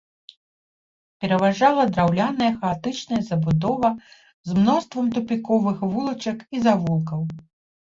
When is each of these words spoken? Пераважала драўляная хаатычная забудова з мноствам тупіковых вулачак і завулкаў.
Пераважала 1.25 1.83
драўляная 1.93 2.49
хаатычная 2.59 3.21
забудова 3.29 3.95
з 4.09 4.49
мноствам 4.59 5.05
тупіковых 5.17 5.89
вулачак 5.97 6.47
і 6.55 6.69
завулкаў. 6.69 7.21